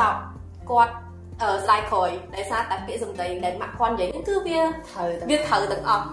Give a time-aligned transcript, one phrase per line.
[0.00, 0.18] ចប់
[0.70, 0.94] គាត់
[1.42, 6.04] អឺស្ដាយក្រោយដោយសារតែពាក្យសម្ដីដែលម៉ាក់គាត់និយាយគឺវាត្រូវវាត្រូវទាំងអស់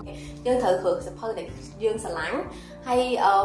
[0.46, 1.48] យើងត្រូវរកសភៅដែល
[1.84, 2.38] យើងស្រឡាញ់
[2.88, 3.02] ហើយ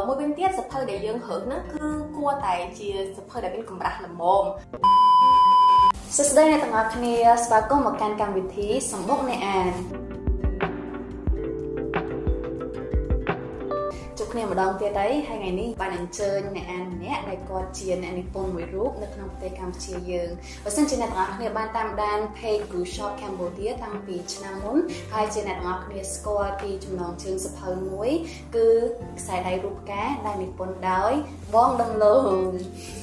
[0.07, 1.85] មួយវិញទៀតសភៅដែលយើងរកហ្នឹងគឺ
[2.17, 4.43] គួរតែជាសភៅដែលមានកម្រាស់ល្មម
[6.15, 9.73] សួស្តីអ្នកទាំងអស់គ្នាស្វាគមន៍មកកាន់កម្មវិធីសម្បុកអ្នកអាន
[14.33, 20.29] គ្នាម្ដងទៀតហើយហើយថ្ងៃនេះបានអញ្ជើញអ្នកអានម្នាក់ដែលគាត់ជាអ្នកនិពន្ធមួយរូបនៅក្នុងប្រទេសកម្ពុជាយើង
[20.63, 24.77] បើសិនជាអ្នកទាំងអស់គ្នាបានតាមដាន page Guru Shop Cambodia តាំងពីឆ្នាំមុន
[25.13, 28.09] ហើយជាអ្នកទាំងអស់គ្នាស្គាល់ពីចំណងជើងសភៅមួយ
[28.55, 28.67] គឺ
[29.19, 31.13] ខ្សែដៃរូបផ្កាដែលនិពន្ធដោយ
[31.55, 32.33] បងដំឡូង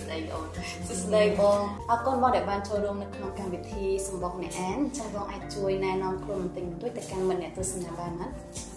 [0.02, 0.46] ស្ដីអូន
[0.86, 1.58] សួស្ដីបង
[1.90, 8.26] អរគុណបងដែលបានចូលរួមនៅក្នុងកម្មវិធីសម្បុកអ្នកអានចឹងបងអាចជួយណែនាំខ្លួនបន្តិចបន្តួចទៅកាន់មិត្តអ្នកទស្សនាបានណា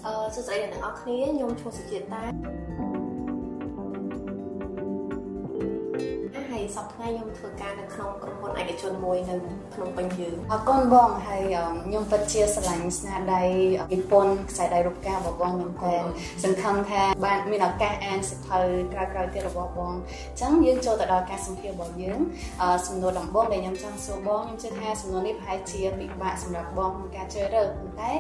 [0.06, 3.03] អឺសួស្ដីអ្នកទាំងអស់គ្នាខ្ញុំឈ្មោះសុជាតិតា Thank you.
[6.76, 9.36] សប្តាហ៍ខ្ញុំធ្វើការនៅក្នុងក្រុមហ៊ុនឯកជនមួយនៅ
[9.74, 11.44] ភ្នំពេញយើងអរគុណបងហើយ
[11.86, 13.44] ខ្ញុំពិតជាស្រឡាញ់ស្នាដៃ
[13.94, 15.96] និពន្ធខ្សែដៃរូបការរបស់បងខ្ញុំតែ
[16.44, 18.60] សង្ឃឹមថាបានមានឱកាសអានសភៅ
[18.94, 22.20] ក្រោយៗទៀតរបស់បងអញ្ចឹងយើងចូលទៅដល់ការសម្ភាសន៍របស់យើង
[22.88, 28.12] សំណួរដំបូងដែលខ្ញុំចង់សួរបងខ្ញុំជឿថាសំណួរនេះប្រហែលជាពិបាកសម្រាប់បងក្នុងការជ្រើសរើសប៉ុន្តែ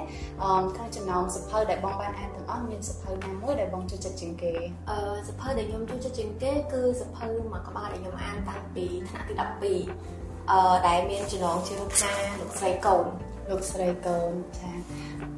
[0.76, 4.54] ក្នុងចំណោមសភៅដែលបងបានអានទាំងអស់មានសភៅណាមួយដែលបងចូលចិត្តជាងគេ
[4.90, 4.98] អឺ
[5.30, 9.26] សភៅដែលខ្ញុំចូលចិត្តជាងគេគឺសភៅមួយក្បាលដែលខ្ញុំអានតាំងពីថ្នាក់
[9.64, 13.06] ទី12អឺដែលមានចំណងជើងថាលោកស្រីកូន
[13.50, 14.72] លោកស្រីកូនចា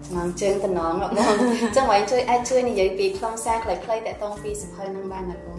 [0.06, 5.58] ចំណងជើងតំណងបងអញ្ចឹងបងជួយអាចជួយនិយាយពីខ្លឹមសារខ្លីៗតាក់ទងពីសភៅនឹងបានណាបង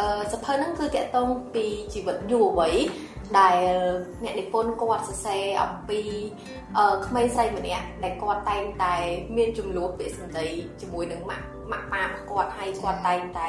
[0.00, 2.74] អឺសភៅហ្នឹងគឺតាក់ទងពីជីវិតយុវវ័យ
[3.38, 3.58] ដែល
[4.24, 6.00] អ្នកនិពន្ធគាត់សរសេរអំពី
[6.78, 8.94] អឺក្មេងស្រីម្នាក់ដែលគាត់តែងតែ
[9.36, 10.46] មានចំនួនពាក្យសម្ដី
[10.80, 13.48] ជាមួយនឹងម៉ាក់ម៉ាក់ប៉ារបស់គាត់ហើយគាត់តែងតែ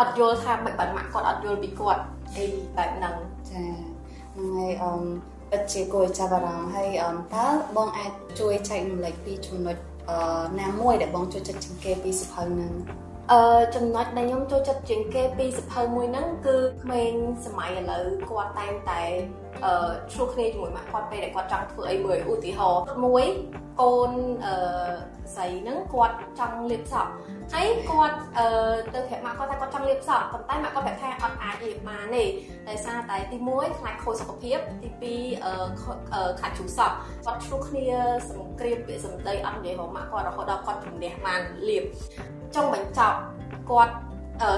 [0.00, 2.02] អត់យល់ថាមិនបានម៉ាក់គាត់អត់យល់ពីគាត់
[2.36, 2.44] អី
[2.76, 3.14] បែបហ្នឹង
[3.50, 3.62] ចា
[4.34, 4.92] ហ្នឹងហើយអឺ
[5.50, 9.76] ពិតជាគួរចាប់អារម្មណ៍ហើយអឺតើបងអាចជួយចែករំលែកពីចំណុច
[10.10, 12.72] អឺណាមួយដែលបងចូលចិត្តជាងគេពីសភៅហ្នឹង
[13.28, 17.12] អឺចំណុចដែលខ្ញុំចូលចិត្តជាងគេពីសភៅមួយហ្នឹងគឺក្មេង
[17.44, 19.02] សម័យឥឡូវគាត់តែងតែ
[19.64, 23.24] អឺឆ្លោះគ្នាជាមួយម៉ាក់គាត់ពេលដែលគាត់ចង់ធ្វើអីមួយឧទាហរណ៍មួយ
[23.80, 24.10] កូន
[24.44, 24.54] អឺ
[25.34, 27.12] ស្រីហ្នឹងគាត់ចង់លាបសក់
[27.52, 28.46] ហើយគាត់អឺ
[28.94, 32.24] ទៅប្រាប់ម៉ាក់គាត់ថាគាត់ចង់លាបសក់ប៉ុន្តែម៉ាក់គាត់ប្រាប់ថាអត់អាចលាបបានទេ
[32.68, 34.58] ដោយសារតែទី1ខ្លាចខូចសុខភាព
[35.02, 36.96] ទី2អឺខ្លាចជ្រុះសក់
[37.26, 37.86] គាត់ឆ្លោះគ្នា
[38.30, 41.84] សង្គ្រាមពាក្យសម្ដីអត់និយាយរបស់ម៉ាក់គាត់រហូតដល់គាត់ជំនះបានលាប
[42.54, 43.18] ចុងបញ្ចប់
[43.70, 43.94] គាត់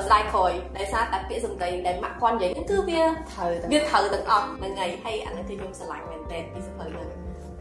[0.06, 7.08] ស្ដាយក្រោយដោយសារតែពាក្យសម្ដីដែលម៉ាក់គាត់និយាយគឺវាត្រូវវាត្រូវទាំងអស់ហ្នឹងហើយហើយអានេះគឺខ្ញុំស្រឡាញ់មែនតើពីសភៅហ្នឹង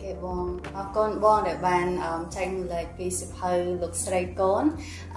[0.01, 0.45] គេបង
[0.75, 1.87] អរគុណបងដែលបាន
[2.35, 4.63] ចែកម្លែកពីសិភៅលោកស្រីកូន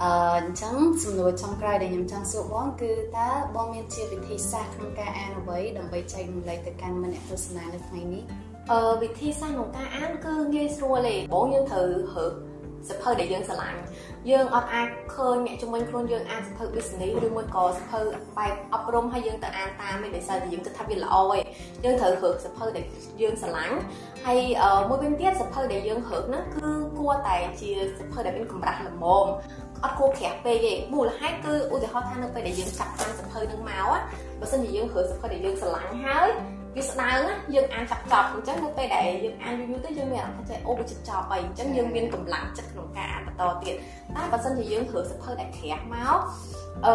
[0.03, 8.23] អឺអញ្ចឹងសំណួរចុងក្រោយដែលខ្ញុំចង់សួរបងគឺតើបងមានជាវិធីសាស្ត្រក្នុងការអានអ្វីដើម្បីចែកម្លែកទៅកាន់មិត្តអ្នកទស្សនានៅថ្ងៃនេះ
[8.71, 12.31] អឺវិធីសាស្ត្រក្នុងការអានគឺងាយស្រួលទេបងយើងត្រូវរើស
[12.89, 13.79] សភៅដែលយើងស្រឡាញ់
[14.31, 17.99] យើងអត់អាចឃើញអ្នកជំនាញខ្លួនយើងអានសភៅ business ឬមួយក៏សភៅ
[18.37, 21.27] បែបអប់រំហើយយើងទៅអានតាមឯងដោយសារតែយើងគិតថាវាល្អឯង
[21.83, 22.85] យើងត្រូវរើសភៅដែល
[23.21, 23.75] យើងស្រឡាញ់
[24.25, 24.39] ហើយ
[24.89, 26.67] មួយវិញទៀតសភៅដែលយើងរើហ្នឹងគឺ
[26.99, 29.25] គួរតែជាសភៅដែលមានកម្រាស់ល្មម
[29.83, 33.89] អត់គួរក្រាស់ពេកទេមូលហេតុគឺឧទាហរណ៍ថានៅពេលដែលយើងចាប់តាមសភៅនឹងមក
[34.39, 36.29] បើសិនជាយើងរើសភៅដែលយើងស្រឡាញ់ហើយ
[36.75, 43.75] វាស្ដើងណាយើងអានចាប់ចប់អញ្ចឹងនៅពេលដែលយើងអានយូរយូរទៅយើងមានអារម្មណ៍ថាអូវាចិត្តចប់ហើយអញ្ចឹងយើងមានកម្លាំងចិត្តក្នុងការអានបន្តទៀត
[44.15, 46.17] តែបើសិនជាយើងរើសភៅដែលក្រាស់មក
[46.85, 46.93] អឺ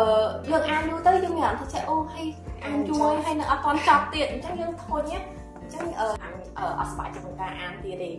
[0.51, 2.27] យើងអានយូរទៅយើងមានអារម្មណ៍ថាអូហើយ
[2.65, 6.07] អានយូរហើយនៅអត់ទាន់ចប់ទៀតអញ្ចឹងយើងធុញណាអញ្ចឹងអឺ
[6.79, 8.11] អត់ស្បាយក្នុងការអានទៀតទេ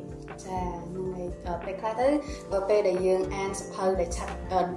[0.46, 1.30] ចាហ្នឹងហើយ
[1.66, 2.08] ពេលខ្លះទៅ
[2.52, 4.34] បើពេលដែលយើងអានសភៅដែលឆាប់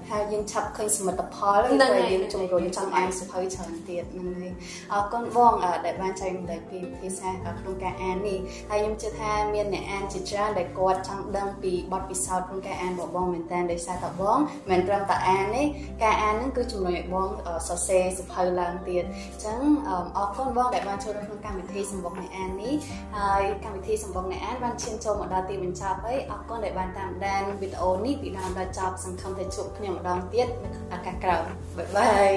[0.09, 4.53] ថាយើងឆាប់ឃើញសមិទ្ធផលហ្នឹងហើយយើងជំរុញចង់អានសភៅច្រើនទៀតហ្នឹងហើយ
[4.93, 5.53] អរគុណបង
[5.85, 7.29] ដែលបានចែកម្លែកពីភាសា
[7.61, 8.39] ក្នុងការអាននេះ
[8.71, 14.39] ហើយខ្ញុំជឿថាមានអ្នកអានជាច្រើនដែលគាត់ចង់ដឹងពីបទពិសោធន៍ក្នុងការអានរបស់បងមែនតើដោយសារតែបង
[14.71, 15.63] មិនត្រឹមតែអានទេ
[16.03, 17.29] ការអានហ្នឹងគឺជំរុញឲ្យបង
[17.69, 19.61] សរសេរសភៅឡើងទៀតអញ្ចឹង
[20.17, 22.64] អរគុណបងដែលបានចូលរួមក្នុងកម្មវិធីសម្បុកអ្នកអាននេះ
[23.17, 31.43] ហើយកម្មវិធីសម្បុកអ្នកអានបានឈានចូលមកដល់ទីបញ្ចប់ហើយអរគុណដែលបានតាមដានវីដេអូនេះពីដើមដល់ចប់សង្ឃឹមថាជួបគ្នាម្ដងទៀតនៅឱកាសក្រោយ
[31.77, 32.31] បាយបាយ